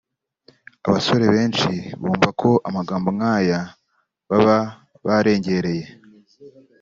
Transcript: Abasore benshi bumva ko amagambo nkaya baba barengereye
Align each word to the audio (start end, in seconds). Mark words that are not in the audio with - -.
Abasore 0.87 1.25
benshi 1.35 1.71
bumva 2.01 2.29
ko 2.41 2.49
amagambo 2.67 3.07
nkaya 3.17 3.61
baba 4.29 4.57
barengereye 5.05 5.85